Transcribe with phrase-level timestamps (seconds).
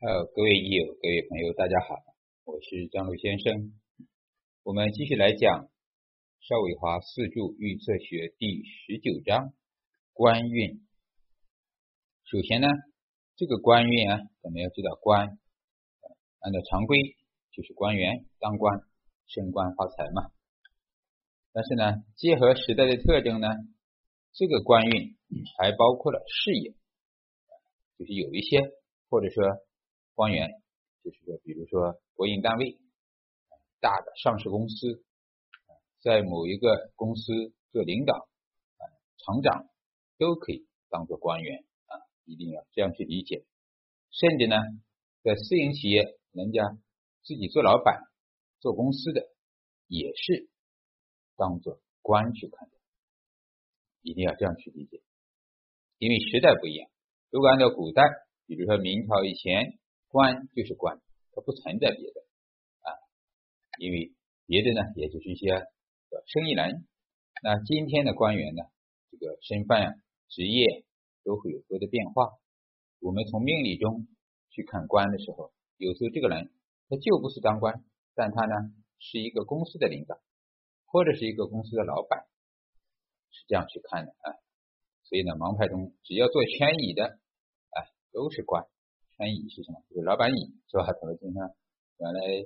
[0.00, 1.94] 呃，各位益友、各位朋友，大家好，
[2.46, 3.74] 我是张璐先生。
[4.62, 5.68] 我们继续来讲
[6.40, 9.52] 邵伟华四柱预测学第十九章
[10.14, 10.80] 官运。
[12.24, 12.68] 首先呢，
[13.36, 15.38] 这个官运啊，咱们要知道官，
[16.38, 17.18] 按照常规
[17.52, 18.80] 就是官员当官、
[19.26, 20.32] 升官发财嘛。
[21.52, 23.48] 但是呢，结合时代的特征呢，
[24.32, 25.18] 这个官运
[25.58, 26.72] 还包括了事业，
[27.98, 28.60] 就是有一些
[29.10, 29.44] 或者说。
[30.20, 30.50] 官员
[31.02, 32.78] 就是说，比如说国营单位、
[33.80, 35.02] 大的上市公司，
[36.02, 38.28] 在某一个公司做领导、
[39.16, 39.70] 厂长
[40.18, 43.46] 都可以当做官员啊，一定要这样去理解。
[44.10, 44.56] 甚至呢，
[45.22, 46.68] 在私营企业，人家
[47.22, 48.02] 自己做老板、
[48.58, 49.26] 做公司的，
[49.86, 50.50] 也是
[51.38, 52.76] 当做官去看的，
[54.02, 55.00] 一定要这样去理解。
[55.96, 56.90] 因为时代不一样，
[57.30, 58.02] 如果按照古代，
[58.44, 59.79] 比如说明朝以前。
[60.10, 61.00] 官就是官，
[61.32, 62.20] 它不存在别的
[62.82, 62.98] 啊，
[63.78, 64.12] 因为
[64.44, 65.50] 别的呢，也就是一些
[66.26, 66.84] 生意人。
[67.44, 68.64] 那今天的官员呢，
[69.12, 70.84] 这个身份、职业
[71.22, 72.32] 都会有多的变化。
[72.98, 74.08] 我们从命理中
[74.50, 76.52] 去看官的时候，有时候这个人
[76.88, 77.84] 他就不是当官，
[78.16, 78.54] 但他呢
[78.98, 80.20] 是一个公司的领导，
[80.86, 82.26] 或者是一个公司的老板，
[83.30, 84.34] 是这样去看的啊。
[85.04, 87.04] 所以呢，盲派中只要做圈椅的，
[87.70, 88.66] 哎，都是官。
[89.20, 89.84] 圈椅是什么？
[89.90, 90.88] 就是老板椅，是吧？
[90.96, 91.52] 咱们经常
[92.00, 92.40] 原来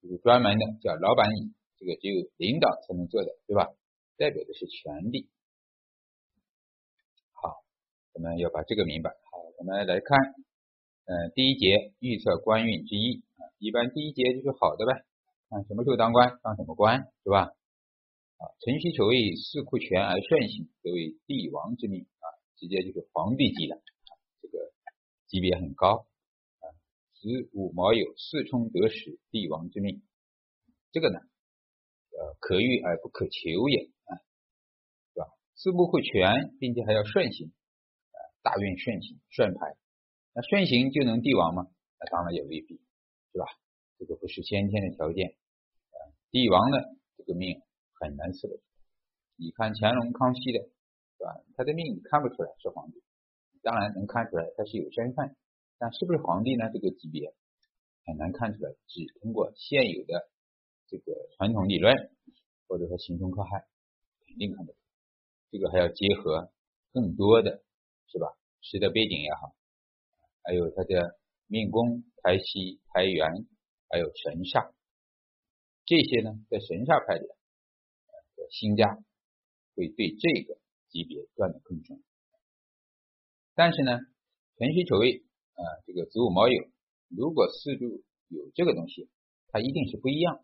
[0.00, 3.66] 就是专门的叫老板椅，这个只有领导才能坐的，对吧？
[4.16, 5.28] 代表的是权力。
[7.34, 7.66] 好，
[8.14, 9.10] 我们要把这个明白。
[9.10, 10.18] 好，我们来看，
[11.06, 15.02] 嗯，第一节预测官运之一啊，一般第一节就是好的呗，
[15.48, 17.50] 看什么时候当官，当什么官，是吧？
[18.38, 23.82] 啊，辰戌丑未四库全而顺行，则为帝王之命啊，直接就是皇帝级的，
[24.40, 24.70] 这个
[25.26, 26.06] 级别很高。
[27.20, 30.00] 子午卯酉四冲得时，帝王之命，
[30.90, 34.16] 这个呢，呃，可遇而不可求也啊，
[35.12, 35.28] 是吧？
[35.54, 37.52] 四部会全，并且还要顺行，
[38.08, 39.76] 啊，大运顺行，顺排，
[40.32, 41.68] 那顺行就能帝王吗？
[42.00, 42.80] 那当然也未必，
[43.32, 43.44] 是吧？
[43.98, 45.36] 这个不是先天的条件，
[45.92, 46.78] 啊，帝王呢，
[47.18, 47.60] 这个命
[48.00, 48.58] 很难测得。
[49.36, 50.58] 你看乾隆、康熙的，
[51.18, 51.36] 是吧？
[51.54, 53.02] 他的命你看不出来是皇帝，
[53.60, 55.36] 当然能看出来他是有身份。
[55.80, 56.68] 但是不是皇帝呢？
[56.70, 57.34] 这个级别
[58.04, 60.28] 很难看出来，只通过现有的
[60.88, 62.12] 这个传统理论
[62.68, 63.64] 或者说形冲克害，
[64.26, 64.78] 肯定看不出。
[65.50, 66.52] 这个还要结合
[66.92, 67.64] 更多的
[68.08, 68.26] 是吧？
[68.60, 69.56] 时代背景也好，
[70.42, 73.46] 还有他的命宫、胎息、胎元，
[73.88, 74.74] 还有神煞，
[75.86, 77.26] 这些呢，在神煞派里，
[78.50, 78.98] 星家
[79.74, 80.58] 会对这个
[80.90, 82.02] 级别断的更准。
[83.54, 83.98] 但是呢，
[84.58, 85.24] 辰戌丑未。
[85.60, 86.70] 啊，这个子午卯酉，
[87.08, 89.10] 如果四柱有这个东西，
[89.48, 90.42] 它一定是不一样。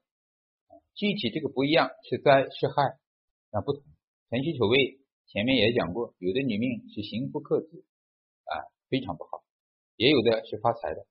[0.93, 3.01] 具体这个不一样是灾是害，
[3.51, 3.83] 那不同。
[4.29, 7.85] 辰戌丑未前面也讲过，有的女命是刑夫克子
[8.45, 9.41] 啊，非常不好；
[9.97, 11.07] 也有的是发财的，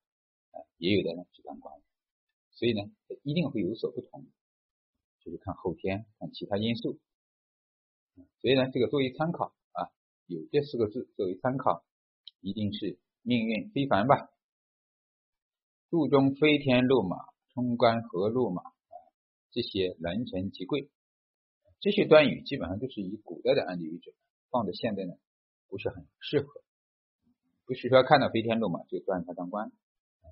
[0.51, 1.83] 啊，也有的呢是当官的。
[2.51, 2.91] 所以呢，
[3.23, 4.25] 一定会有所不同，
[5.23, 6.99] 就是看后天，看其他因素。
[8.41, 9.89] 所以呢，这个作为参考啊，
[10.27, 11.83] 有这四个字作为参考，
[12.41, 12.99] 一定是。
[13.27, 14.29] 命运非凡吧，
[15.89, 17.17] 柱中飞天路马，
[17.55, 18.61] 冲冠和路马
[19.49, 20.91] 这些人臣极贵，
[21.79, 24.15] 这些短语基本上都是以古代的案例为准，
[24.51, 25.15] 放在现在呢
[25.67, 26.61] 不是很适合。
[27.65, 29.71] 不是说看到飞天路马就断他当官。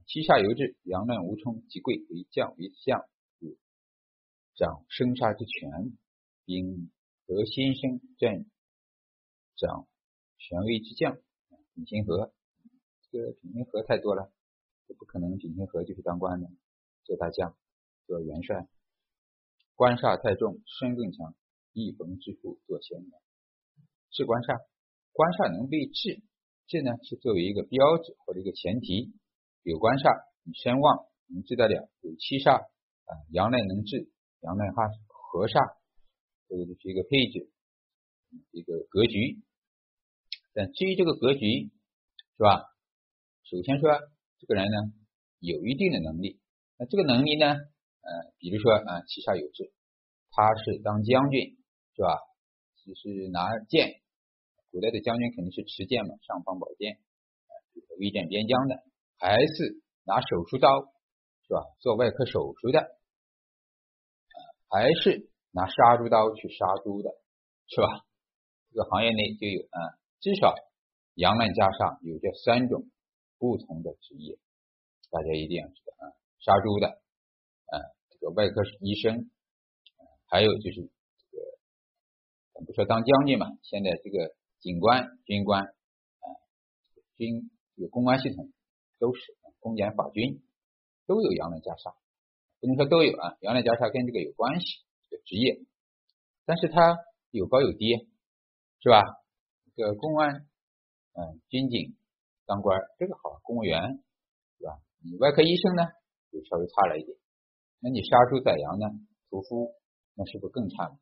[0.06, 3.04] 七煞有志，阳乱无冲，极贵为将为相，
[4.56, 5.98] 掌生杀之权，
[6.46, 6.92] 并
[7.26, 8.46] 得先生正
[9.58, 9.88] 掌
[10.38, 11.18] 权威之将，
[11.74, 12.32] 鼎星河。
[13.14, 14.34] 这个品行合太多了，
[14.88, 16.50] 这不可能品行合就是当官的，
[17.04, 17.56] 做大将，
[18.08, 18.68] 做元帅，
[19.76, 21.36] 官煞太重，身更强，
[21.74, 23.12] 一逢之福做贤人，
[24.10, 24.66] 治官煞，
[25.12, 26.24] 官煞能被治，
[26.66, 29.14] 这呢是作为一个标志或者一个前提，
[29.62, 34.10] 有官煞，你身旺能治得了，有七煞啊，阳内能治，
[34.40, 35.78] 阳内哈和煞，
[36.50, 37.52] 这个就是一个配置，
[38.50, 39.44] 一个格局，
[40.56, 41.70] 但至于这个格局
[42.38, 42.73] 是吧？
[43.44, 43.92] 首先说，
[44.40, 44.78] 这个人呢
[45.40, 46.40] 有一定的能力，
[46.78, 48.10] 那这个能力呢，呃，
[48.40, 49.74] 比如说啊，旗下有志，
[50.32, 51.58] 他是当将军
[51.94, 52.18] 是吧？
[52.86, 54.00] 就是拿剑，
[54.72, 57.00] 古代的将军肯定是持剑嘛，尚方宝剑，
[58.00, 58.82] 威震边疆的，
[59.20, 60.80] 还是拿手术刀
[61.46, 61.60] 是吧？
[61.80, 62.98] 做外科手术的，
[64.70, 67.12] 还是拿杀猪刀去杀猪的，
[67.68, 68.06] 是吧？
[68.72, 69.80] 这个行业内就有啊，
[70.22, 70.56] 至少
[71.14, 72.88] 杨澜家上有这三种。
[73.44, 74.40] 不同的职业，
[75.12, 77.76] 大家一定要知道啊，杀猪的，啊，
[78.10, 79.30] 这个外科医生，
[80.28, 80.76] 还有就是
[81.30, 81.44] 这个，
[82.54, 86.26] 咱不说当将军嘛，现在这个警官、军官，啊，
[87.18, 88.54] 军这个公安系统
[88.98, 90.42] 都是公检法军
[91.06, 91.94] 都有洋人加杀，
[92.62, 94.66] 不能说都有啊，洋人加杀跟这个有关系，
[95.10, 95.60] 这个职业，
[96.46, 96.98] 但是它
[97.30, 98.08] 有高有低，
[98.80, 99.04] 是吧？
[99.76, 100.48] 这个公安，
[101.12, 101.98] 嗯，军警
[102.46, 104.04] 当官这个好，公务员。
[105.06, 105.84] 你外科医生呢，
[106.32, 107.18] 就稍微差了一点。
[107.82, 108.88] 那你杀猪宰羊呢，
[109.30, 109.74] 屠夫
[110.16, 110.98] 那是不是更差呢？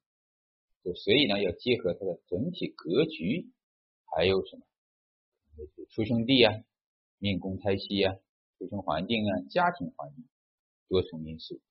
[0.83, 3.51] 就所以呢，要结合它的整体格局，
[4.09, 4.63] 还有什么？
[5.91, 6.51] 出生地啊，
[7.19, 8.15] 命宫胎息啊，
[8.57, 10.25] 出生环境啊，家庭环境
[10.89, 11.61] 多重因素。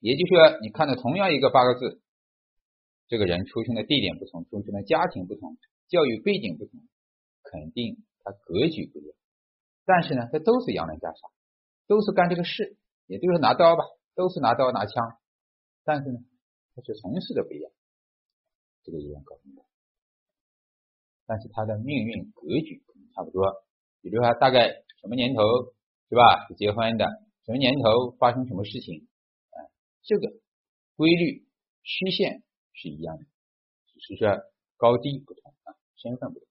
[0.00, 2.02] 也就是说，你看到同样一个八个字，
[3.06, 5.56] 这个人出生的地点不同，出生的家庭不同，
[5.86, 6.80] 教育背景不同，
[7.44, 9.14] 肯定他格局不一样。
[9.84, 11.28] 但是呢，他都是阳人加杀。
[11.86, 13.84] 都是干这个事，也就是拿刀吧，
[14.14, 15.18] 都是拿刀拿枪，
[15.84, 16.18] 但是呢，
[16.74, 17.70] 他是从事的不一样，
[18.82, 19.62] 这个有点搞明白。
[21.26, 22.82] 但是他的命运格局
[23.14, 23.52] 差不多，
[24.00, 24.68] 比如说大概
[25.02, 25.42] 什么年头
[26.08, 26.48] 是吧？
[26.56, 27.04] 结婚的，
[27.44, 29.06] 什么年头发生什么事情，
[29.50, 29.60] 啊，
[30.04, 30.32] 这个
[30.96, 31.46] 规律
[31.82, 32.42] 曲线
[32.72, 33.24] 是一样的，
[33.88, 34.42] 只是说
[34.78, 36.48] 高低不同啊，身份不同。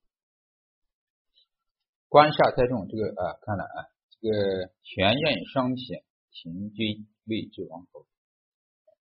[2.13, 3.89] 官煞太重，这个啊，看了啊。
[4.21, 5.98] 这个权任双体，
[6.30, 8.06] 停君位至王侯，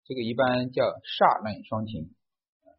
[0.05, 0.81] 这个一般叫
[1.19, 2.15] 煞任双停，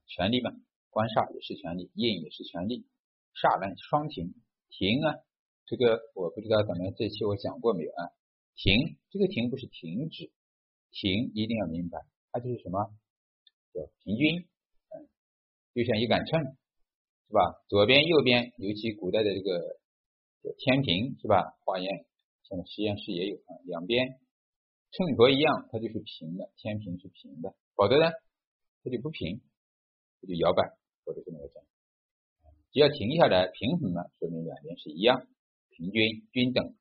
[0.09, 0.49] 权力嘛，
[0.89, 2.89] 官煞也是权力，印也是权力，
[3.37, 4.33] 煞任双停，
[4.73, 5.21] 停啊，
[5.67, 8.09] 这个我不知道咱们这期我讲过没有啊？
[8.57, 10.33] 停，这个停不是停止，
[10.93, 12.01] 停一定要明白，
[12.33, 12.81] 它就是什么？
[13.77, 14.49] 叫平均，
[14.97, 15.13] 嗯，
[15.77, 16.41] 就像一杆秤，
[17.29, 17.61] 是吧？
[17.69, 19.77] 左边右边，尤其古代的这个
[20.59, 21.55] 天平，是吧？
[21.65, 22.07] 化验
[22.43, 22.65] 现在。
[22.65, 24.19] 实验室也有啊，两边
[24.91, 28.11] 秤砣一样，它就是平的，天平是平的，否则呢，
[28.83, 29.41] 它就不平，
[30.21, 31.63] 它就摇摆或者是那个正。
[32.73, 35.27] 只要停下来平衡了，说明两边是一样，
[35.71, 36.75] 平均均等。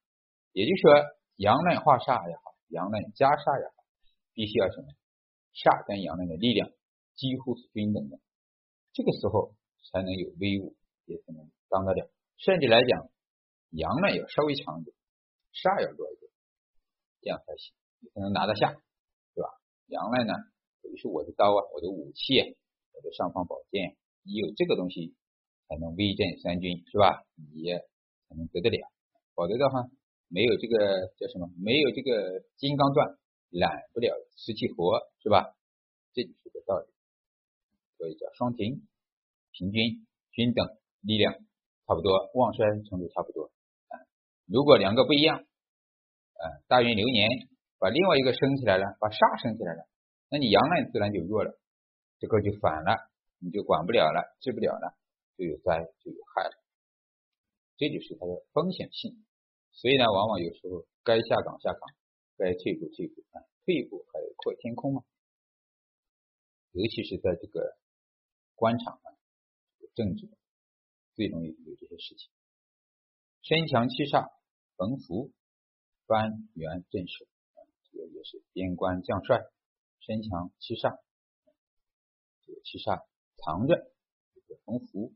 [0.54, 0.92] 也就是说，
[1.36, 3.84] 阳刃化煞也好，阳刃加煞也好，
[4.34, 4.88] 必须要什么？
[5.54, 6.72] 煞跟阳刃的力量
[7.16, 8.20] 几乎是均等的，
[8.94, 9.54] 这个时候
[9.92, 10.76] 才能有威武，
[11.06, 12.10] 也才能当得了。
[12.38, 13.10] 甚至来讲，
[13.72, 14.96] 阳呢要稍微强一点。
[15.52, 16.32] 煞要多一点，
[17.20, 18.72] 这样才行，你才能拿得下，
[19.36, 19.52] 对吧？
[19.88, 20.32] 阳呢，
[20.82, 22.48] 等于是我的刀啊，我的武器啊，
[22.96, 25.14] 我的尚方宝剑，你有这个东西
[25.68, 27.28] 才能威震三军，是吧？
[27.36, 27.68] 你
[28.30, 28.88] 才能得得了，
[29.36, 29.92] 否则的话，
[30.30, 31.52] 没有这个叫什么？
[31.60, 33.20] 没有这个金刚钻，
[33.50, 35.54] 揽不了瓷器活，是吧？
[36.14, 36.88] 这就是个道理。
[37.98, 38.88] 所以叫双停，
[39.52, 41.34] 平均均等，力量
[41.86, 43.52] 差不多，旺衰程度差不多。
[44.52, 47.48] 如果两个不一样，呃，大运流年
[47.80, 49.88] 把另外一个升起来了，把煞升起来了，
[50.28, 51.58] 那你阳呢自然就弱了，
[52.20, 53.00] 这个就反了，
[53.40, 54.92] 你就管不了了，治不了了，
[55.38, 56.52] 就有灾就有害了，
[57.78, 59.24] 这就是它的风险性。
[59.72, 61.82] 所以呢，往往有时候该下岗下岗，
[62.36, 65.04] 该退步退步啊，退步还有扩天空嘛。
[66.74, 67.78] 尤其是在这个
[68.56, 69.08] 官场啊，
[69.96, 70.28] 政治
[71.16, 72.30] 最容易有这些事情，
[73.44, 74.41] 身强七煞。
[74.82, 75.30] 横幅
[76.08, 77.28] 翻元镇守，
[77.92, 79.38] 这个也是边关将帅，
[80.00, 80.98] 身强七煞，
[82.42, 83.06] 这个七煞
[83.38, 83.78] 藏着，
[84.34, 85.14] 这个横幅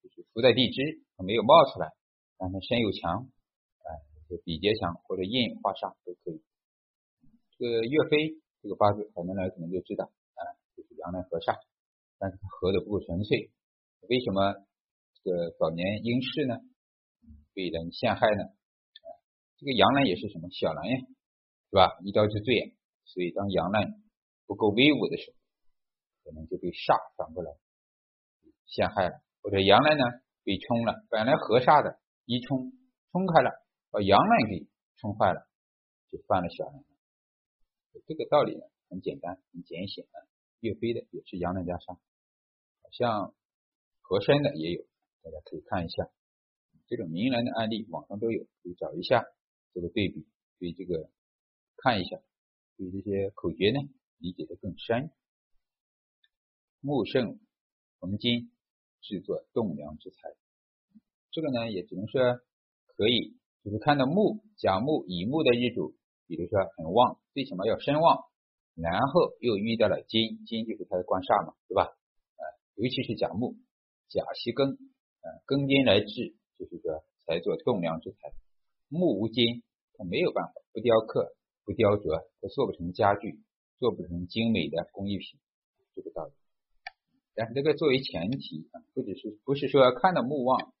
[0.00, 1.90] 就是伏在地支，它没有冒出来，
[2.36, 3.26] 但它身又强，
[3.82, 3.90] 哎，
[4.28, 6.40] 这比劫强或者印化煞都可以。
[7.58, 10.40] 这个岳飞这个八字，很多人可能就知道，啊，
[10.76, 11.58] 就是阳刃合煞，
[12.20, 13.50] 但是他合的不够纯粹，
[14.06, 14.54] 为什么
[15.24, 16.54] 这个早年应试呢？
[17.52, 18.54] 被人陷害呢？
[19.58, 20.98] 这个阳刃也是什么小人呀，
[21.70, 21.98] 是吧？
[22.04, 24.00] 一刀就对，所以当阳刃
[24.46, 25.36] 不够威武的时候，
[26.22, 27.50] 可能就被煞反过来
[28.66, 30.04] 陷害了，或者阳刃呢
[30.44, 32.70] 被冲了，本来合煞的，一冲
[33.10, 33.50] 冲开了，
[33.90, 35.48] 把阳刃给冲坏了，
[36.12, 36.84] 就犯了小人。
[38.06, 40.22] 这个道理呢很简单，很简显啊。
[40.60, 43.34] 岳飞的也是阳刃加煞，好像
[44.02, 44.82] 和珅的也有，
[45.22, 46.08] 大家可以看一下
[46.86, 49.24] 这种名人的案例，网上都有，可以找一下。
[49.74, 50.26] 这个对比，
[50.58, 51.10] 对这个
[51.76, 52.20] 看一下，
[52.76, 53.80] 对这些口诀呢
[54.18, 55.10] 理解的更深。
[56.80, 57.40] 木盛
[57.98, 58.50] 逢金，
[59.00, 60.16] 制作栋梁之材。
[61.30, 62.40] 这个呢也只能说
[62.86, 65.94] 可以，就是看到木甲木乙木的日主，
[66.26, 68.24] 比如说很旺，最起码要身旺，
[68.74, 71.84] 然后又遇到了金，金就是它的官煞嘛，对吧？
[71.84, 72.42] 啊，
[72.76, 73.56] 尤其是甲木，
[74.08, 78.32] 甲戌庚，啊，庚金来制，就是说才做栋梁之材。
[78.88, 79.62] 木无金，
[79.94, 80.52] 他没有办法。
[80.72, 83.40] 不雕刻、不雕琢，它做不成家具，
[83.78, 85.40] 做不成精美的工艺品，
[85.94, 86.32] 这个道理。
[87.34, 90.72] 但是这个作为前提啊，不只是不是说看到木旺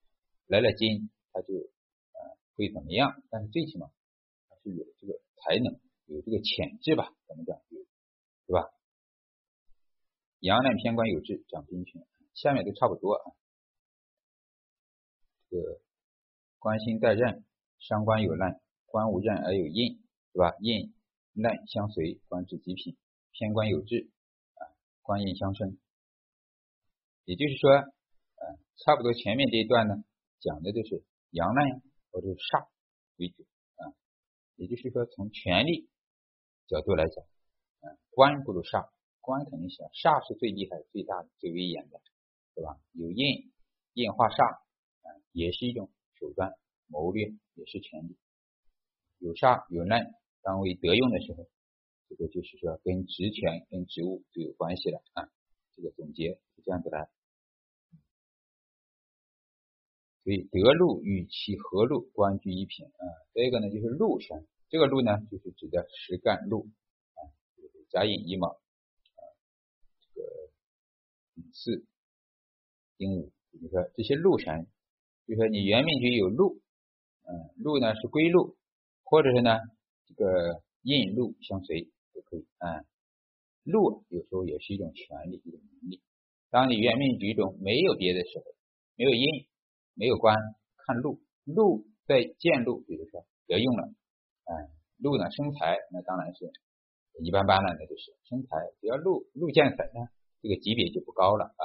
[0.46, 3.22] 来了金，它就呃会怎么样？
[3.30, 3.88] 但是最起码
[4.48, 7.12] 它是有这个才能，有这个潜质吧？
[7.26, 7.58] 怎么讲？
[8.46, 8.70] 对吧？
[10.40, 13.32] 阳难偏官有志，讲兵权，下面都差不多啊。
[15.50, 15.80] 这个
[16.58, 17.44] 官星在任，
[17.78, 20.54] 伤官有难，官无任而有印，是吧？
[20.60, 20.94] 印
[21.32, 22.96] 难相随，官至极品，
[23.32, 24.10] 偏官有志
[24.54, 24.60] 啊，
[25.02, 25.78] 官印相生。
[27.24, 29.94] 也就是说，呃，差不多前面这一段呢，
[30.40, 32.68] 讲的都是阳难或者是煞
[33.16, 33.94] 为主啊。
[34.56, 35.88] 也就是说，从权力
[36.66, 37.24] 角度来讲，
[37.80, 42.00] 嗯，官不如煞，官肯定是煞是最厉害、最大的、最威严的，
[42.54, 42.80] 对吧？
[42.92, 43.52] 有印，
[43.92, 46.54] 印化煞，啊，也是一种手段
[46.88, 48.16] 谋略，也是权力。
[49.18, 51.48] 有杀有难，当为德用的时候，
[52.08, 55.28] 这个就是说跟职权、跟职务就有关系了啊。
[55.76, 57.08] 这个总结是这样子来。
[60.24, 63.04] 所以德禄与其合禄，官居一品啊。
[63.32, 66.68] 这一个呢就是禄神，这个禄呢就是指的实干禄
[67.14, 67.20] 啊，
[67.88, 69.20] 甲寅乙卯啊，
[70.14, 70.50] 这个
[71.34, 71.86] 乙巳
[72.98, 74.66] 丁午，比如说这些禄神，
[75.24, 76.60] 比如说你原命局有禄，
[77.28, 78.56] 嗯，禄呢是归禄，
[79.04, 79.58] 或者是呢
[80.06, 82.82] 这个印禄相随都可以啊。
[83.64, 86.02] 禄有时候也是一种权利，一种能力。
[86.50, 88.44] 当你原命局中没有别的时候，
[88.96, 89.46] 没有印。
[90.00, 90.36] 没有官，
[90.86, 96.52] 看禄，禄在见禄，比如说得用了，嗯，禄呢生财，那当然是
[97.20, 98.56] 一般般了，那就是生财。
[98.80, 100.06] 只要禄禄见财呢，
[100.40, 101.64] 这个级别就不高了啊，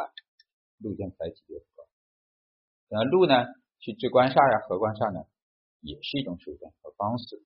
[0.80, 1.86] 禄见财级别不高。
[2.90, 3.46] 那禄呢
[3.78, 5.28] 去治官煞呀、合官煞呢，
[5.84, 7.44] 也是一种手段和方式。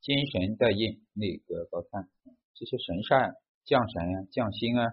[0.00, 2.08] 金神在印，内阁高看，
[2.54, 3.34] 这些神煞、
[3.64, 4.86] 将神呀、将星啊。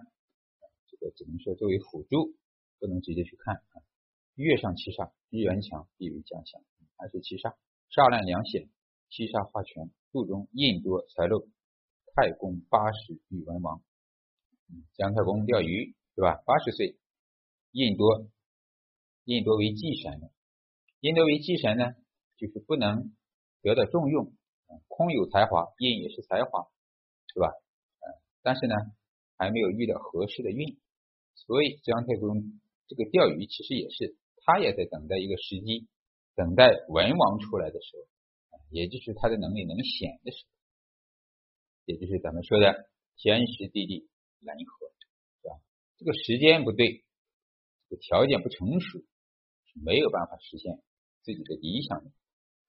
[0.88, 2.34] 这个只能说作为辅助，
[2.80, 3.82] 不能直接去看啊。
[4.34, 6.60] 月上七煞，日元强必为将相，
[6.96, 7.54] 还是七煞，
[7.90, 8.68] 煞烂两险，
[9.08, 11.46] 七煞化权，肚中印多财漏，
[12.16, 13.80] 太公八十遇文王，
[14.94, 16.42] 姜太公钓鱼是吧？
[16.44, 16.98] 八十岁，
[17.70, 18.26] 印多，
[19.24, 20.30] 印多为忌神，
[21.00, 21.92] 印多为忌神呢，
[22.36, 23.14] 就是不能
[23.62, 24.32] 得到重用，
[24.88, 26.68] 空有才华，印也是才华，
[27.32, 27.50] 是吧？
[28.42, 28.74] 但是呢，
[29.38, 30.78] 还没有遇到合适的运。
[31.34, 35.88] 所以姜太公这个钓鱼其实也是，他也在等待一个时机，
[36.34, 40.50] 等待文王出来的时候，也就是他的能力能显的时候，
[41.86, 44.08] 也就是咱们说的天时地利
[44.40, 44.86] 人和，
[45.40, 45.60] 是吧？
[45.96, 47.04] 这个时间不对，
[47.88, 49.00] 这个条件不成熟，
[49.74, 50.80] 没有办法实现
[51.22, 52.02] 自己的理想。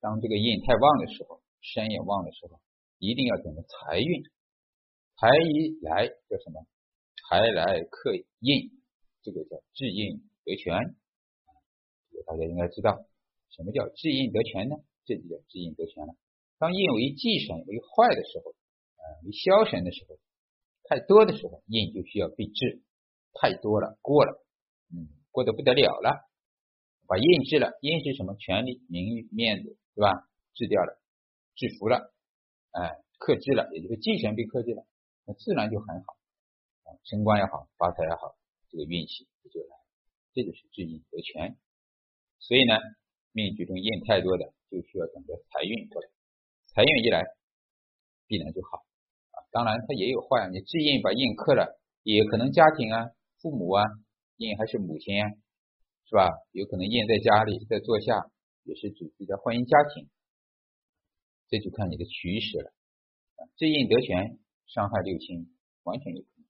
[0.01, 2.59] 当这个印太旺的时候，身也旺的时候，
[2.99, 4.23] 一定要等着财运，
[5.17, 6.65] 财一来叫什么？
[7.29, 8.71] 财来克印，
[9.23, 10.95] 这个叫制印得权。
[12.11, 13.05] 这个大家应该知道，
[13.49, 14.75] 什么叫制印得权呢？
[15.05, 16.13] 这就叫制印得权了。
[16.57, 20.17] 当印为忌神为坏的时候，呃，为消神的时候，
[20.83, 22.83] 太多的时候，印就需要被制。
[23.37, 24.45] 太多了，过了，
[24.93, 26.25] 嗯，过得不得了了，
[27.07, 27.77] 把印制了。
[27.81, 28.35] 印是什么？
[28.35, 30.27] 权力、名誉、面子，对吧？
[30.53, 30.99] 制掉了，
[31.55, 32.13] 制服了，
[32.71, 34.85] 哎，克制了，也就是忌神被克制了，
[35.25, 36.13] 那自然就很好。
[36.83, 38.35] 啊升官也好，发财也好，
[38.69, 39.83] 这个运气也就来了，
[40.33, 41.57] 这就是制印得权。
[42.39, 42.77] 所以呢，
[43.31, 46.07] 命局中印太多的，就需要等着财运过来。
[46.67, 47.23] 财运一来，
[48.27, 48.85] 必然就好
[49.31, 49.43] 啊。
[49.51, 53.09] 当然，它也有坏，你制印把印克了，也可能家庭啊、
[53.41, 53.83] 父母啊，
[54.37, 55.31] 印还是母亲啊，
[56.05, 56.29] 是吧？
[56.51, 58.31] 有可能印在家里，在坐下，
[58.63, 60.09] 也是指自己的婚姻家庭。
[61.47, 62.73] 这就看你的取舍了。
[63.57, 66.45] 制印得权，伤害六亲，完全有可能。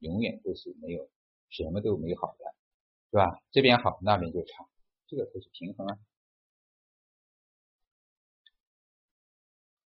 [0.00, 1.08] 永远都是没有
[1.50, 2.44] 什么都没好的，
[3.10, 3.42] 是吧？
[3.50, 4.68] 这边好，那边就差，
[5.06, 5.98] 这个才是平衡啊。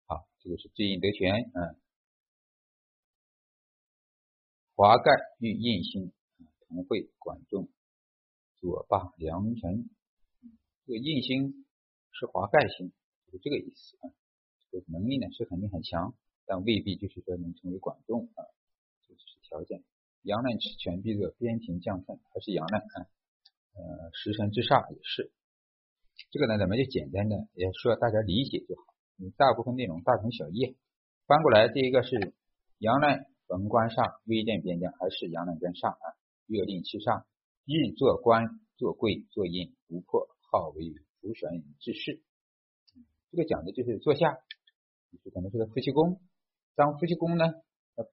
[0.06, 1.80] 好，这个是知印得权，嗯。
[4.74, 6.12] 华盖与印星
[6.68, 7.68] 同会管仲，
[8.60, 9.88] 左霸良辰。
[10.86, 11.66] 这个印星
[12.12, 12.92] 是华盖星，
[13.26, 14.10] 就是这个意思啊。
[14.70, 16.14] 这个能力呢是肯定很强，
[16.46, 18.40] 但未必就是说能成为管仲啊，
[19.06, 19.82] 这只是条件。
[20.22, 23.06] 阳难持权必热，边庭降顺，还是阳难啊？
[23.74, 25.30] 呃，时辰之煞也是。
[26.30, 28.82] 这个呢，咱们就简单的也说大家理解就好。
[29.18, 30.76] 嗯，大部分内容大同小异。
[31.26, 32.34] 翻过来，第一个是
[32.78, 36.16] 阳难逢官煞，微见边将，还是阳难跟煞啊？
[36.46, 37.24] 月令七煞，
[37.68, 38.48] 日做官
[38.78, 42.22] 做贵做印，不破，号为福神治世。
[43.30, 44.38] 这个讲的就是坐下，
[45.12, 46.18] 就是可能是个夫妻宫。
[46.74, 47.44] 当夫妻宫呢，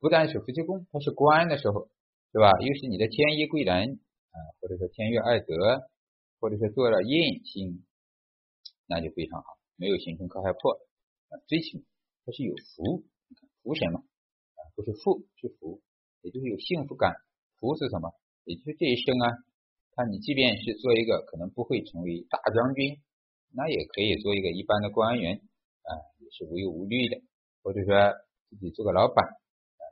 [0.01, 1.89] 不但是夫妻宫，它是官的时候，
[2.33, 2.51] 是吧？
[2.59, 5.87] 又是你的天一贵人啊，或者说天月二德，
[6.41, 7.85] 或者是做了印星，
[8.87, 10.73] 那就非常好，没有形成克害破
[11.29, 11.85] 啊，最起码
[12.25, 13.05] 它是有福，
[13.63, 15.81] 福神嘛啊，不是富是福，
[16.23, 17.15] 也就是有幸福感。
[17.57, 18.13] 福是什么？
[18.45, 19.27] 也就是这一生啊，
[19.95, 23.01] 看你即便是做一个可能不会成为大将军。
[23.57, 27.21] 那也可以做一个一般的官员啊，也是无忧无虑的，
[27.63, 27.95] 或者说
[28.49, 29.83] 自己做个老板啊，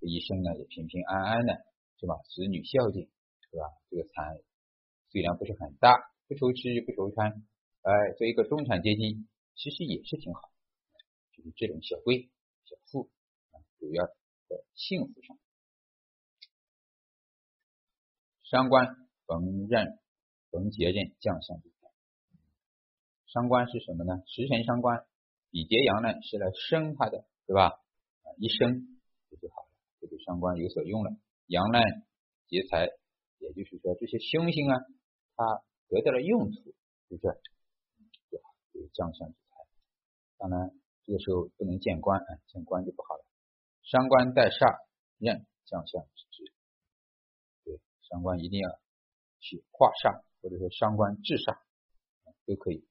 [0.00, 1.54] 这一生呢也平平安安的，
[2.00, 2.16] 是吧？
[2.28, 3.08] 子女孝敬，
[3.50, 3.70] 是吧？
[3.88, 4.10] 这个财
[5.10, 5.96] 虽然不是很大，
[6.26, 7.30] 不愁吃不愁穿，
[7.82, 10.50] 哎，做一个中产阶级，其实也是挺好，
[11.32, 12.28] 就是这种小贵
[12.64, 13.08] 小富
[13.52, 15.38] 啊，主要在幸福上。
[18.44, 18.86] 伤官
[19.26, 19.98] 逢任
[20.50, 21.60] 逢劫任将相。
[23.26, 24.22] 伤官是什么呢？
[24.26, 25.04] 食神伤官，
[25.50, 27.72] 比劫阳呢是来生他的，对吧？
[28.38, 29.68] 一生这就好了，
[30.00, 31.10] 这对伤官有所用了。
[31.46, 31.80] 阳呢
[32.46, 32.86] 劫财，
[33.38, 34.78] 也就是说这些凶星啊，
[35.34, 36.74] 它得到了用途，
[37.10, 37.22] 就是？
[38.30, 39.66] 就好，有将相之财。
[40.38, 40.70] 当然
[41.04, 43.24] 这个时候不能见官，啊，见官就不好了。
[43.82, 44.86] 伤官带煞，
[45.18, 46.53] 任将相之职。
[48.04, 48.68] 对，伤官一定要
[49.40, 51.58] 去化煞，或者说伤官制煞，
[52.46, 52.86] 都可以。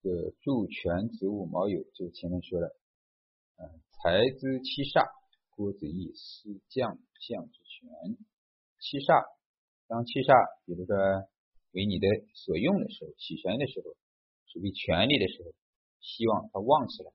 [0.00, 2.76] 这个助权子午卯酉，就前面说了，
[3.56, 5.10] 嗯，财资七煞，
[5.50, 7.90] 郭子仪是将相之权，
[8.78, 9.26] 七煞，
[9.86, 10.32] 当七煞，
[10.64, 10.96] 比如说
[11.72, 13.96] 为你的所用的时候，起权的时候，
[14.46, 15.52] 属于权力的时候，
[16.00, 17.12] 希望它旺起来。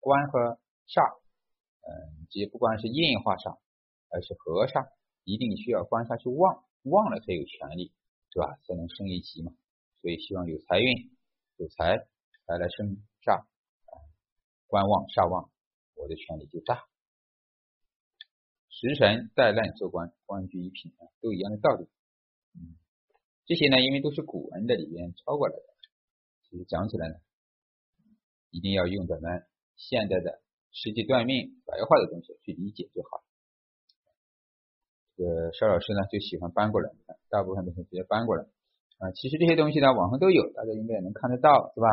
[0.00, 1.18] 官和煞，
[1.82, 3.58] 嗯，这不光是印化煞，
[4.10, 4.90] 而是合煞，
[5.24, 7.92] 一定需要官煞去旺，旺了才有权力，
[8.32, 8.58] 是吧？
[8.66, 9.52] 才能升一级嘛。
[10.00, 11.10] 所以希望有财运，
[11.56, 12.06] 有财。
[12.48, 13.44] 来来生煞，
[14.68, 15.50] 官旺煞旺，
[15.96, 16.88] 我的权力就大。
[18.70, 21.84] 食神带烂做官，官居一品啊，都一样的道理。
[22.54, 22.78] 嗯，
[23.44, 25.62] 这些呢，因为都是古文的里边抄过来的，
[26.48, 27.16] 其实讲起来呢，
[28.48, 30.40] 一定要用咱们现在的
[30.78, 33.24] 实际断命白话的东西去理解就好。
[35.16, 36.88] 这个邵老师呢，就喜欢搬过来，
[37.28, 38.44] 大部分都是直接搬过来
[38.98, 39.10] 啊。
[39.10, 41.88] 其实这些东西呢，网上都有，大家应该也能看得到，是吧？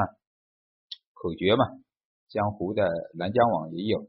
[1.13, 1.65] 口诀嘛，
[2.29, 2.85] 江湖的
[3.17, 4.07] 南江网也有，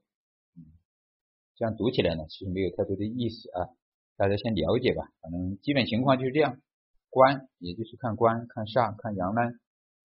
[1.56, 3.72] 这样读起来呢，其实没有太多的意思啊，
[4.18, 6.60] 大家先了解吧，反正基本情况就是这样，
[7.08, 9.40] 官也就是看官、看煞、看阳呢，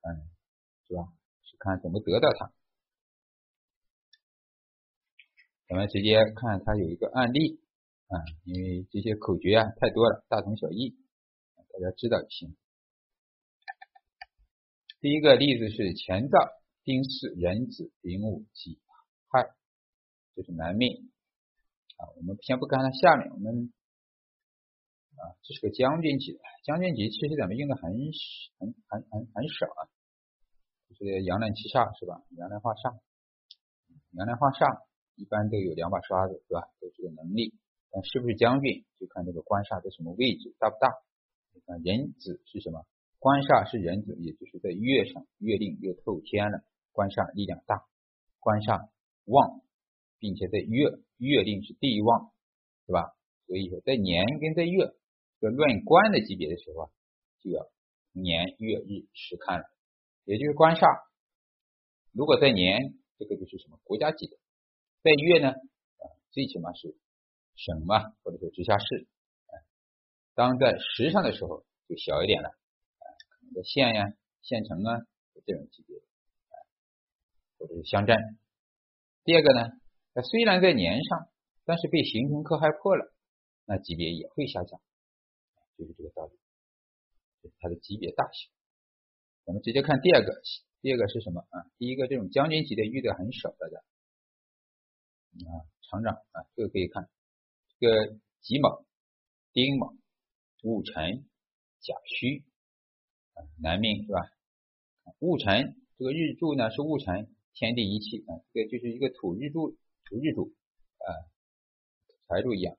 [0.08, 0.32] 嗯，
[0.88, 1.04] 是吧？
[1.44, 2.54] 是看怎么得到它。
[5.72, 7.62] 咱们直接看它有一个案例
[8.08, 10.98] 啊，因为这些口诀啊太多了，大同小异，
[11.56, 12.58] 大家知道就行。
[15.00, 16.38] 第一个例子是前兆。
[16.84, 18.82] 丁巳、壬子、丙午、己
[19.30, 19.52] 亥，
[20.36, 21.12] 这是男命
[21.96, 22.10] 啊。
[22.18, 23.72] 我们先不看它下面，我们
[25.16, 27.94] 啊，这是个将军级的将军级，其实咱们用的很
[28.58, 29.88] 很很很很少啊。
[30.90, 32.24] 就是阳难七煞是吧？
[32.32, 33.00] 阳难化煞，
[34.18, 34.82] 阳难化煞
[35.22, 36.64] 一般都有两把刷子是吧？
[36.82, 37.54] 都这个能力，
[37.92, 40.90] 但是不是将军就看这个官煞在什么位置，大不大？
[41.54, 42.84] 你看壬子是什么？
[43.20, 46.64] 官煞是壬子，也就是在月上，月令又透天了。
[46.92, 47.86] 官煞力量大，
[48.40, 48.90] 官煞
[49.26, 49.62] 旺，
[50.18, 52.34] 并且在月月令是地旺，
[52.88, 53.14] 是吧？
[53.46, 54.92] 所以说在年跟在月
[55.40, 56.90] 这论官的级别的时候啊，
[57.42, 57.70] 就要
[58.12, 59.66] 年月日时看了。
[60.26, 61.06] 也就是官煞，
[62.12, 64.36] 如果在年，这个就是什么国家级的；
[65.04, 66.96] 在月呢，啊，最起码是
[67.56, 69.08] 省嘛，或者说直辖市。
[70.34, 75.00] 当在时上的时候就小一点了，啊，可能在县呀、县城啊
[75.46, 75.98] 这种级别。
[77.58, 78.18] 或者是乡镇。
[79.24, 79.70] 第二个呢，
[80.16, 81.30] 它虽然在年上，
[81.64, 83.14] 但是被形成克害破了，
[83.66, 84.82] 那级别也会下降，
[85.78, 86.40] 就是这个道理。
[87.60, 88.50] 它的级别大小。
[89.46, 90.42] 我们直接看第二个，
[90.82, 91.70] 第二个是什么啊？
[91.78, 93.78] 第一个这种将军级的遇的很少，大家
[95.48, 97.10] 啊，厂长啊，这个可以看，
[97.80, 98.86] 这个己卯、
[99.54, 99.96] 丁卯、
[100.64, 101.26] 戊辰、
[101.80, 102.44] 甲戌
[103.34, 104.20] 啊，男命是吧？
[105.20, 107.36] 戊辰这个日柱呢是戊辰。
[107.54, 109.72] 天地一气啊，这个就是一个土日柱，
[110.06, 110.54] 土日柱
[111.00, 111.08] 啊，
[112.26, 112.78] 财柱一样。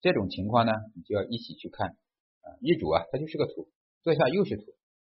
[0.00, 2.58] 这种情况呢，你就要一起去看啊。
[2.60, 3.70] 日主啊，它就是个土，
[4.02, 4.62] 坐下又是土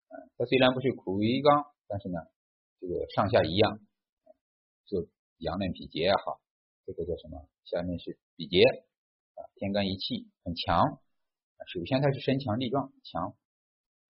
[0.06, 0.14] 啊。
[0.36, 2.20] 它虽然不是苦于一刚，但是呢，
[2.78, 3.80] 这个上下一样，
[4.86, 6.40] 做阳刃比劫也好，
[6.88, 7.46] 这个叫什么？
[7.64, 8.62] 下面是比劫
[9.34, 10.98] 啊，天干一气很强，
[11.66, 13.36] 首先它是身强力壮，强，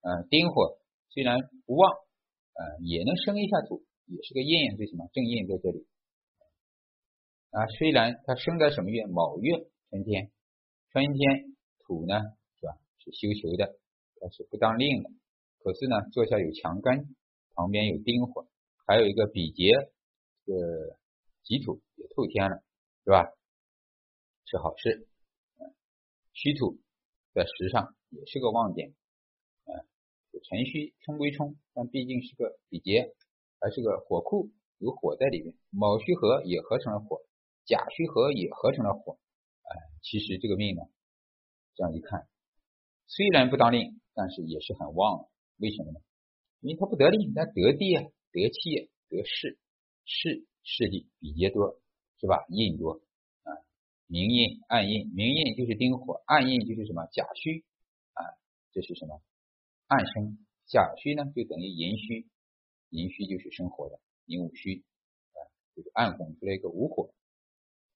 [0.03, 1.91] 呃，丁火虽然不旺，
[2.55, 5.89] 呃，也能生一下土，也是个印，最什么正印在这里？
[7.51, 9.07] 啊，虽然它生在什么月？
[9.07, 10.31] 卯月，春天，
[10.93, 12.15] 春天土呢
[12.61, 12.79] 是吧？
[12.99, 13.75] 是修求的，
[14.21, 15.11] 它是不当令的。
[15.65, 17.17] 可是呢，坐下有强根，
[17.57, 18.47] 旁边有丁火，
[18.87, 19.73] 还有一个比劫，
[20.47, 20.97] 这个
[21.43, 22.63] 己土也透天了，
[23.09, 23.25] 是吧？
[24.45, 25.09] 是好事。
[26.35, 26.79] 虚土
[27.33, 28.91] 在时上也是个旺点，
[29.65, 29.73] 嗯，
[30.45, 33.15] 辰戌冲归冲，但毕竟是个比劫，
[33.61, 35.55] 还是个火库，有火在里面。
[35.71, 37.23] 卯戌合也合成了火，
[37.65, 39.19] 甲戌合也合成了火。
[39.63, 40.83] 哎，其实这个命呢，
[41.77, 42.29] 这样一看，
[43.07, 45.31] 虽然不当令，但是也是很旺。
[45.57, 46.01] 为什么呢？
[46.61, 49.59] 因为他不得令，但得地啊，得气啊，得势，
[50.05, 51.81] 势势力比劫多，
[52.21, 52.45] 是吧？
[52.49, 53.01] 印多
[53.45, 53.51] 啊。
[54.07, 57.65] 明印、暗印，明印就是丁火，暗印就是什么甲戌
[58.15, 58.23] 啊？
[58.73, 59.23] 这是什么
[59.87, 60.39] 暗生？
[60.67, 62.29] 甲戌呢就等于寅戌，
[62.91, 64.85] 寅戌就是生火的，寅午戌
[65.33, 65.39] 啊，
[65.75, 67.15] 就是暗拱出来一个午火，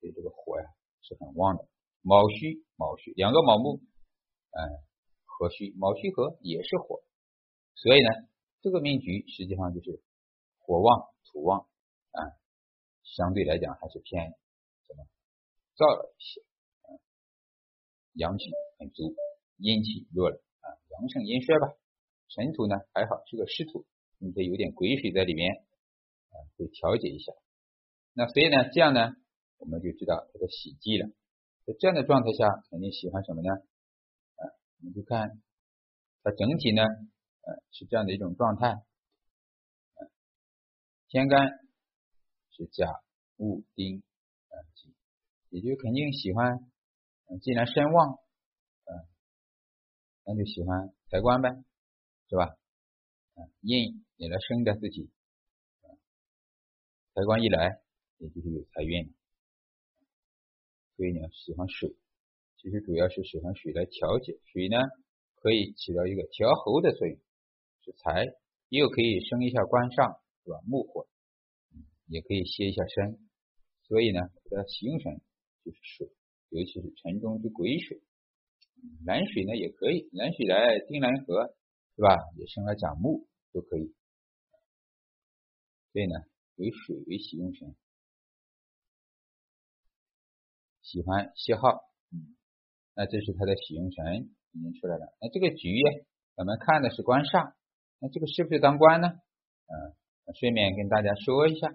[0.00, 0.66] 所以这个火呀
[1.02, 1.68] 是很旺的。
[2.00, 3.76] 卯戌、卯戌两个卯木，
[4.50, 4.58] 嗯，
[5.24, 7.02] 合戌，卯戌合也是火，
[7.74, 8.08] 所以呢，
[8.60, 10.02] 这个命局实际上就是
[10.58, 11.68] 火旺土旺，
[13.02, 14.30] 相对来讲还是偏
[14.86, 15.06] 什么。
[15.76, 16.40] 燥了一些，
[18.14, 19.14] 阳气很足，
[19.56, 21.74] 阴气弱了啊，阳盛阴衰吧。
[22.28, 23.84] 尘土呢还好，是个湿土，
[24.18, 25.64] 并且有点癸水在里面
[26.30, 27.32] 啊，会调节一下。
[28.14, 29.14] 那所以呢，这样呢，
[29.58, 31.08] 我们就知道它的喜忌了。
[31.66, 33.50] 在这样的状态下，肯定喜欢什么呢？
[34.36, 34.42] 啊，
[34.80, 35.42] 我们就看
[36.22, 38.82] 它整体呢，呃，是这样的一种状态。
[41.08, 41.60] 天干
[42.62, 42.86] 是甲
[43.38, 44.02] 戊丁。
[44.74, 44.94] 己
[45.50, 46.70] 也就肯定喜欢，
[47.40, 48.18] 既然身旺，
[48.84, 49.08] 嗯，
[50.24, 51.50] 那就喜欢财官呗，
[52.28, 52.56] 是吧？
[53.34, 55.10] 嗯，印也来生着自己，
[57.14, 57.82] 财官一来，
[58.18, 59.12] 也就是有财运，
[60.96, 61.96] 所以呢，喜欢水，
[62.58, 64.76] 其实主要是喜欢水来调节，水呢
[65.34, 67.18] 可以起到一个调喉的作用，
[67.84, 68.26] 是财，
[68.68, 70.60] 又可以生一下官上，是吧？
[70.66, 71.06] 木火，
[72.12, 73.18] 也可以歇一下身，
[73.88, 75.20] 所以呢，它的喜用神。
[75.64, 76.10] 就是水，
[76.48, 78.02] 尤其是城中之癸水，
[79.06, 81.54] 蓝水呢也可以，蓝水来丁蓝河，
[81.94, 82.16] 是吧？
[82.36, 83.94] 也生来长木都可以。
[85.92, 86.14] 所以呢，
[86.56, 87.76] 以水为喜用神，
[90.82, 92.34] 喜欢谢号，嗯，
[92.96, 95.14] 那这是他的喜用神已经出来了。
[95.20, 95.80] 那这个局，
[96.34, 97.54] 咱们看的是官煞，
[98.00, 99.06] 那这个是不是当官呢？
[99.06, 101.68] 嗯，顺便跟大家说一下，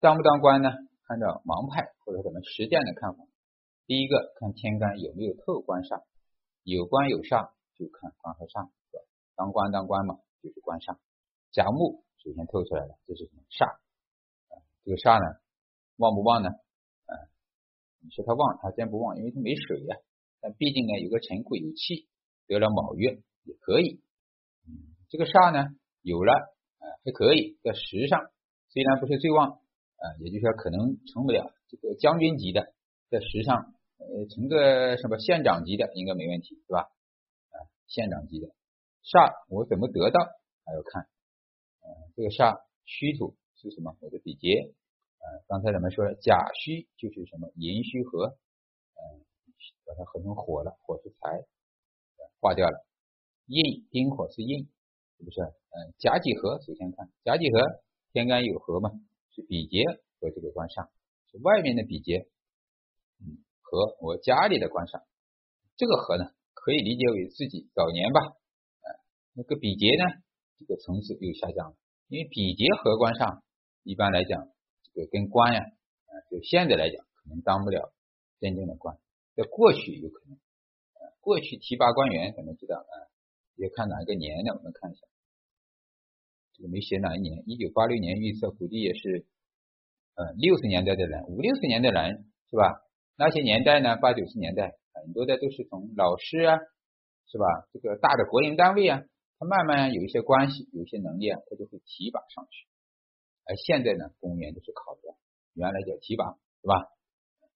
[0.00, 0.70] 当不当官呢？
[1.08, 3.24] 按照盲派或者咱们实践的看法，
[3.86, 6.04] 第一个看天干有没有透官煞，
[6.62, 8.70] 有官有煞就看官和煞，
[9.34, 10.98] 当官当官嘛，就是官煞。
[11.50, 13.78] 甲木首先透出来了，这是什么煞？
[14.84, 15.40] 这个煞呢，
[15.96, 16.50] 旺不旺呢？
[16.50, 17.12] 啊，
[18.04, 19.96] 你说它旺，它先不旺，因为它没水呀。
[20.40, 22.06] 但毕竟呢，有个辰库有气，
[22.46, 24.00] 得了卯月也可以。
[25.08, 26.32] 这个煞呢有了，
[26.78, 28.30] 啊还可以，在时上
[28.68, 29.58] 虽然不是最旺。
[29.98, 32.72] 啊，也就是说，可能成不了这个将军级的，
[33.10, 36.82] 在时上，呃，成个什么县长级的，应该没问题，是吧？
[37.50, 37.56] 啊，
[37.88, 38.46] 县长级的
[39.02, 40.20] 煞，我怎么得到？
[40.64, 41.02] 还要看，
[41.82, 43.96] 呃，这个煞虚土是什么？
[44.00, 44.72] 我的比劫，
[45.18, 47.50] 啊，刚才咱们说了，甲戌就是什么？
[47.56, 48.38] 寅戌合，
[48.94, 49.24] 嗯，
[49.84, 51.42] 把它合成火了，火是财，
[52.40, 52.86] 化掉了。
[53.46, 54.68] 印丁火是印，
[55.16, 55.40] 是不是？
[55.40, 57.82] 嗯，甲己合，首先看甲己合，
[58.12, 58.90] 天干有合嘛？
[59.42, 59.84] 比劫
[60.20, 60.88] 和这个官煞
[61.30, 62.28] 是外面的比劫，
[63.20, 65.04] 嗯，和我家里的官煞，
[65.76, 68.88] 这个和呢可以理解为自己早年吧，啊，
[69.34, 70.04] 那个比劫呢，
[70.58, 71.76] 这个层次又下降了，
[72.08, 73.42] 因为比劫和官煞
[73.82, 74.48] 一般来讲，
[74.94, 77.92] 这个跟官呀，啊，就现在来讲可能当不了
[78.40, 78.98] 真正的官，
[79.34, 82.94] 在过去有可能，啊，过去提拔官员，咱们知道啊，
[83.56, 84.54] 要看哪个年呢？
[84.56, 85.06] 我们看一下。
[86.58, 87.44] 这个没写哪一年？
[87.46, 89.26] 一九八六年预测，估计也是，
[90.16, 92.82] 呃，六十年代的人，五六十年的人是吧？
[93.16, 96.58] 那些年代呢，八九十年代，很多的都是从老师啊，
[97.30, 97.46] 是吧？
[97.72, 99.04] 这个大的国营单位啊，
[99.38, 102.66] 他慢慢有一些关系，有一些能力啊，他就会提拔上去。
[103.44, 105.14] 而现在呢，公务员都是考的，
[105.54, 106.24] 原来叫提拔，
[106.60, 106.90] 是吧？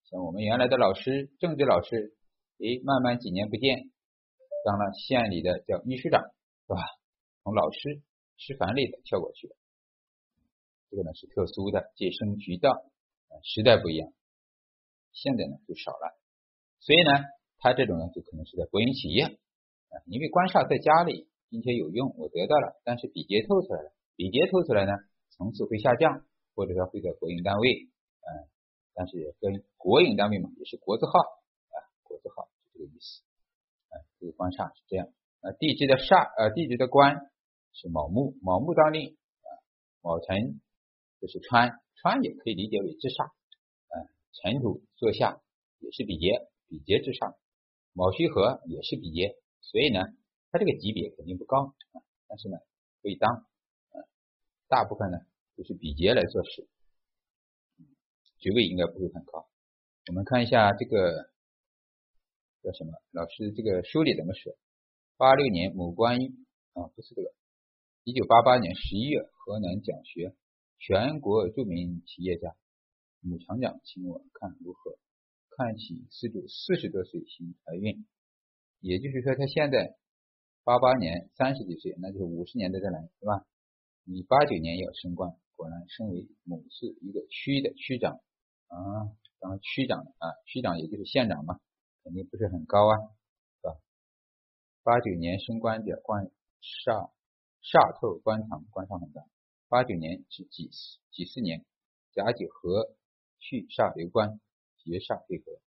[0.05, 2.15] 像我们原来的老师，政治老师，
[2.59, 3.89] 诶，慢慢几年不见，
[4.63, 6.79] 当了县里的叫秘书长，是吧？
[7.43, 8.01] 从老师。
[8.37, 9.55] 吃饭类的跳过去了，
[10.89, 12.83] 这个呢是特殊的晋升渠道，
[13.43, 14.11] 时代不一样，
[15.11, 16.17] 现在呢就少了，
[16.79, 17.25] 所以呢
[17.59, 24.91] 他这种呢就可能是在国营企业啊，因为官煞在家里并且有用，我得到了，但是比劫透出来了，比劫透出来呢，
[25.29, 28.27] 层次会下降，或者说会在国营单位，啊，
[28.93, 33.21] 但是跟国营单位嘛，也是国字号啊，国字号是这个意思，
[33.89, 35.07] 啊，这个官煞是这样，
[35.41, 37.29] 啊，地支的煞，呃，地支的官
[37.73, 39.09] 是卯木，卯木当令
[39.41, 39.47] 啊，
[40.01, 40.61] 卯辰
[41.19, 43.93] 就是川，川也可以理解为之上，啊，
[44.31, 45.41] 辰土坐下
[45.79, 47.35] 也是比劫，比劫之上。
[47.93, 49.99] 卯戌合也是比劫，所以呢，
[50.49, 52.57] 它这个级别肯定不高啊，但是呢，
[53.01, 53.95] 可以当，啊，
[54.67, 55.19] 大部分呢
[55.55, 56.67] 都是比劫来做事，
[58.39, 59.47] 爵位应该不会很高。
[60.07, 61.29] 我们看一下这个
[62.63, 62.93] 叫什么？
[63.11, 64.57] 老师这个书里怎么说？
[65.17, 66.17] 八六年某官
[66.73, 67.31] 啊，不是这个，
[68.05, 70.35] 一九八八年十一月，河南讲学，
[70.77, 72.53] 全国著名企业家，
[73.21, 74.97] 母厂长，请我看如何？
[75.55, 78.05] 看起四主四十多岁行财运，
[78.81, 79.95] 也就是说他现在
[80.65, 83.45] 八八年三十几岁，那就是五十年代的人，是吧？
[84.03, 88.19] 你八九年要升官，果然升为某市一个区的区长
[88.67, 91.57] 啊，当区长啊，区长也就是县长嘛，
[92.03, 92.99] 肯定不是很高啊，
[93.61, 93.79] 是吧？
[94.83, 97.11] 八九年升官者官煞
[97.63, 99.23] 煞透官场，官场很大。
[99.69, 100.69] 八九年是几
[101.11, 101.65] 几四年，
[102.13, 102.93] 甲己合
[103.39, 104.39] 去煞留官。
[104.83, 105.61] 劫煞配合，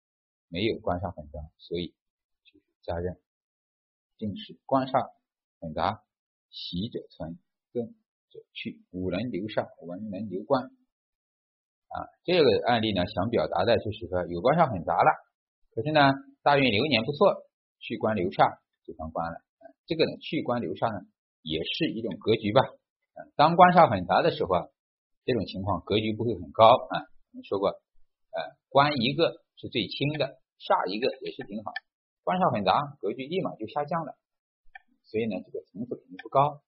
[0.49, 1.95] 没有官煞混杂，所以
[2.43, 3.15] 就是加任。
[4.17, 5.13] 正是官煞
[5.61, 6.03] 混杂，
[6.49, 7.39] 喜者存，
[7.71, 8.83] 更者去。
[8.91, 10.65] 五人留煞，文人留官。
[10.65, 15.11] 啊，这个案例呢，想表达的就是说，有官煞混杂了，
[15.71, 16.11] 可是呢，
[16.43, 17.47] 大运流年不错，
[17.79, 19.39] 去官留煞就当官了。
[19.87, 21.07] 这个呢，去官留煞呢，
[21.45, 22.65] 也是一种格局吧。
[23.37, 24.67] 当官煞混杂的时候啊，
[25.23, 27.05] 这种情况格局不会很高啊。
[27.31, 27.69] 我们说过。
[28.35, 31.71] 呃，官一个是最轻的，煞一个也是挺好，
[32.27, 34.11] 官煞混杂，格局立马就下降了，
[35.07, 36.59] 所以呢，这个层次肯定不高。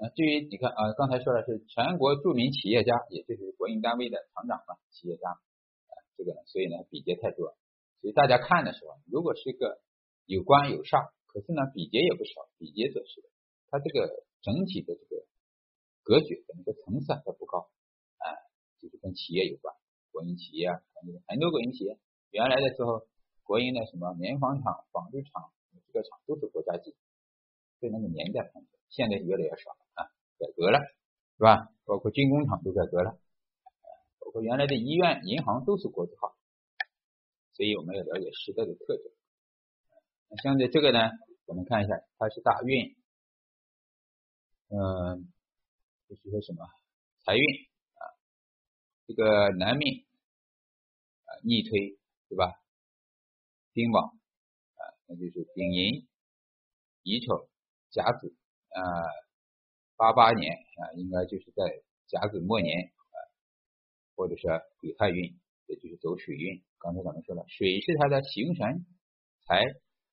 [0.00, 7.52] 啊，至于你看啊，刚才说的是全国著名企业家，也就是国营单位的厂长嘛，企业家，啊，这个呢，所以呢，比劫太多，
[8.00, 9.84] 所以大家看的时候，如果是一个
[10.24, 13.28] 有官有煞，可是呢，比劫也不少，比劫则是的，
[13.72, 14.04] 它这个
[14.42, 15.24] 整体的这个
[16.02, 17.70] 格局，整个层次还不高，
[18.20, 18.28] 啊，
[18.78, 19.74] 就是跟企业有关。
[20.10, 20.76] 国营企业啊，
[21.26, 21.98] 很多国营企业，
[22.32, 23.08] 原来的时候，
[23.44, 25.50] 国营的什么棉纺厂、纺织厂、
[25.86, 26.94] 这个厂都是国家级，
[27.80, 28.52] 对那个年代，
[28.90, 30.04] 现在越来越少了啊，
[30.36, 30.78] 改革了，
[31.38, 31.72] 是吧？
[31.86, 33.18] 包括军工厂都改革了，
[34.18, 36.36] 包括原来的医院、银行都是国字号，
[37.54, 39.04] 所以我们要了解时代的特征。
[40.28, 41.08] 那相对这个呢，
[41.46, 42.94] 我们看一下，它是大运，
[44.74, 45.28] 嗯，
[46.08, 46.64] 就是说什么
[47.26, 47.44] 财运
[47.92, 48.00] 啊。
[49.06, 50.06] 这个男命
[51.26, 51.98] 啊逆推
[52.30, 52.54] 对吧？
[53.74, 56.08] 丁卯啊，那就是丙寅、
[57.02, 57.50] 乙丑、
[57.90, 58.34] 甲子
[58.70, 58.80] 啊，
[59.96, 61.62] 八八年啊，应该就是在
[62.06, 63.16] 甲子末年啊，
[64.16, 66.62] 或者说癸亥运，也就是走水运。
[66.78, 68.86] 刚才咱们说了，水是它的行神
[69.44, 69.60] 财，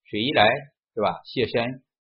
[0.03, 0.43] 水一来
[0.93, 1.21] 是吧？
[1.23, 1.63] 泄身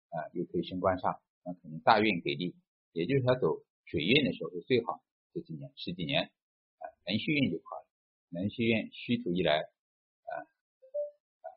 [0.10, 2.56] 啊，又可以升官煞，那可能大运给力，
[2.94, 5.02] 也就是他走水运的时候是最好
[5.34, 6.84] 这几年十几年啊。
[7.06, 7.88] 能续运就好了，
[8.30, 10.32] 能续运虚土一来，啊，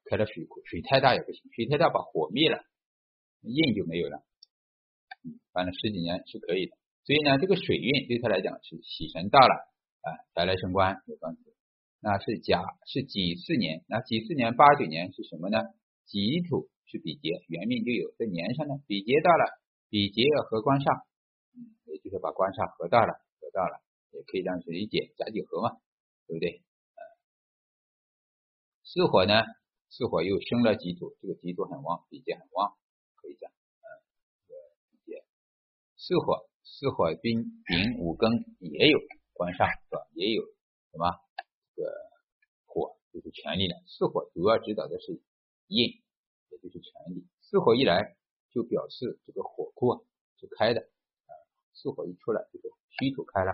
[0.09, 2.64] 开了水库，水太大也不行，水太大把火灭了，
[3.42, 4.18] 印就没有了。
[5.25, 9.55] 嗯反正十几年是可以的，所以呢，这个水运对他来讲是喜神到了，
[10.01, 11.42] 啊，才来升官有帮助。
[12.01, 15.59] 那是甲是己巳年，那己巳年八九年是什么呢？
[16.07, 19.45] 己土是比劫，原命就有在年上呢，比劫到了，
[19.92, 21.05] 比劫要合官煞，
[21.52, 23.85] 嗯，也就是把官煞合到了，合到了。
[24.12, 25.76] 也可以这样去理解，甲己合嘛，
[26.26, 26.64] 对不对？
[28.85, 29.44] 巳火呢，
[29.90, 32.72] 巳火又生了几土，这个几土很旺，比劫很旺，
[33.16, 33.85] 可以讲，嗯，
[34.48, 35.24] 这个比劫。
[35.96, 38.98] 巳火，巳火兵丙午庚也有
[39.35, 40.09] 官煞，是吧？
[40.14, 40.42] 也有
[40.90, 41.05] 什么？
[41.76, 41.92] 这个
[42.64, 43.76] 火就是权力了。
[43.85, 45.20] 巳火主要指导的是
[45.68, 46.00] 印，
[46.48, 47.28] 也就是权力。
[47.50, 48.16] 巳火一来，
[48.53, 50.01] 就表示这个火库啊
[50.38, 51.33] 是开的，啊，
[51.75, 53.53] 巳火一出来，这个虚土开了。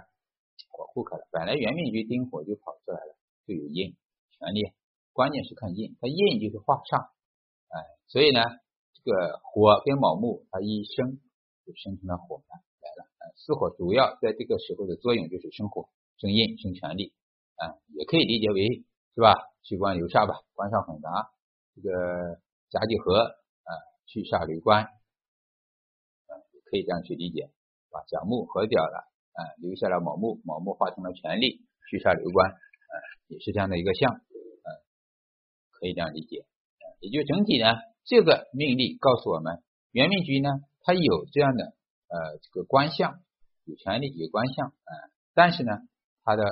[0.70, 3.96] 火库开了，本来原命局丁火就跑出来了，就有印
[4.30, 4.72] 权力，
[5.12, 7.10] 关键是看印，它印就是化煞，
[7.68, 8.42] 哎，所以呢，
[8.94, 11.18] 这个火跟卯木它一生
[11.64, 17.12] 就生成了火来来了，哎，四火主要在这个时候的作用就是生火、生印、生权力，
[17.56, 18.84] 啊，也可以理解为
[19.14, 19.34] 是吧？
[19.62, 21.30] 去官留煞吧，官煞混杂，
[21.74, 23.37] 这个甲己合，
[24.08, 26.32] 去煞留官，啊，
[26.64, 27.52] 可以这样去理解，
[27.92, 29.06] 把甲木合掉了。
[29.38, 32.94] 啊，留下了卯木，卯木化成了权力，去煞流官，啊，
[33.28, 34.68] 也是这样的一个象，啊，
[35.70, 41.66] 可以这样理解，啊，也就整体呢，这个命令告诉我们，原命局呢，它有这样的
[42.08, 43.22] 呃这个官相，
[43.62, 44.92] 有权利有官相啊，
[45.34, 45.70] 但是呢，
[46.24, 46.42] 它的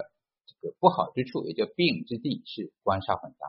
[0.47, 3.47] 这个不好之处，也叫病之地是官煞混杂，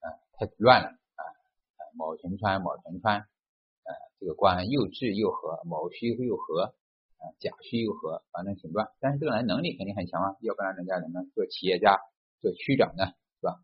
[0.00, 0.98] 啊，太乱了
[1.94, 6.74] 卯辰穿卯辰穿，呃，这个官又智又和，卯戌又合。
[7.20, 12.00] 啊，甲戌又合，反正挺乱，但是这个人能力肯定很强啊，要不然人家怎么做企业家、
[12.40, 13.60] 做区长呢，是吧？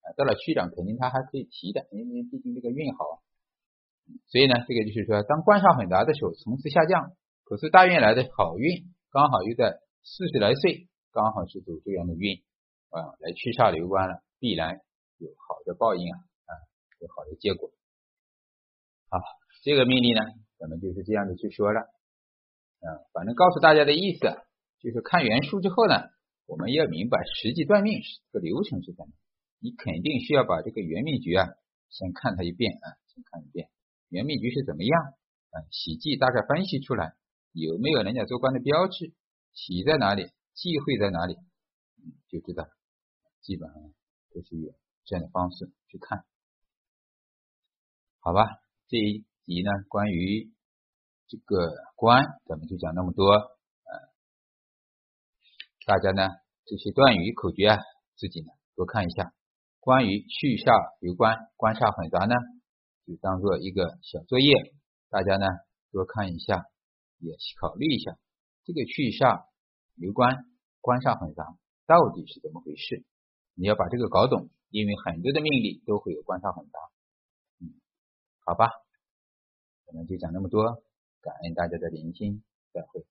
[0.00, 3.20] 啊，到了区长，肯定他还可以提的，因为毕竟这个运好。
[4.32, 7.12] 所以呢，这个就是说，当官煞混杂的时候，层次下降，
[7.44, 12.40] 可是大运来的好运，刚好又在四十来岁，刚好是走这样的运
[12.88, 14.80] 啊，来驱煞流官了，必然
[15.18, 16.24] 有好的报应，啊，
[17.04, 17.70] 有好的结果。
[19.10, 19.20] 好，
[19.62, 20.22] 这个命令呢，
[20.58, 21.80] 咱们就是这样子去说了。
[21.80, 24.24] 啊，反正告诉大家的意思，
[24.80, 26.08] 就是看原书之后呢，
[26.46, 29.12] 我们要明白实际断命是这个流程是怎么。
[29.60, 31.48] 你肯定需要把这个原命局啊，
[31.90, 33.68] 先看它一遍啊，先看一遍。
[34.08, 35.00] 原命局是怎么样？
[35.50, 37.14] 啊，喜忌大概分析出来，
[37.52, 39.12] 有没有人家做官的标志，
[39.52, 41.36] 喜在哪里，忌讳在哪里，
[42.28, 42.66] 就知道，
[43.40, 43.94] 基本上
[44.32, 46.24] 都是有这样的方式去看，
[48.26, 48.48] 好吧？
[48.88, 50.50] 这一集呢，关于。
[51.26, 53.92] 这个官，咱们就讲那么多，呃，
[55.84, 56.28] 大家呢
[56.64, 57.78] 这些断语口诀啊，
[58.16, 59.34] 自己呢多看一下。
[59.80, 62.34] 关于去煞留官、官煞混杂呢，
[63.06, 64.74] 就当做一个小作业，
[65.10, 65.46] 大家呢
[65.92, 66.64] 多看一下，
[67.18, 68.16] 也考虑一下
[68.64, 69.44] 这个去煞
[69.96, 70.46] 留官、
[70.80, 71.44] 官煞混杂
[71.86, 73.04] 到底是怎么回事。
[73.54, 76.78] 你要把这个搞懂，因为很多的命理都会有官煞混杂。
[78.46, 78.70] 好吧，
[79.86, 80.82] 我们就讲那么多。
[81.22, 82.42] 感恩大家的聆听，
[82.74, 83.06] 再会。